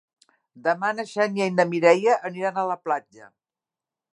[0.67, 3.29] Demà na Xènia i na Mireia aniran a la platja.